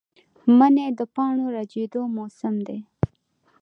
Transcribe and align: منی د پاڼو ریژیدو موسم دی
منی 0.57 0.87
د 0.99 1.01
پاڼو 1.13 1.45
ریژیدو 1.55 2.01
موسم 2.15 2.55
دی 2.67 2.79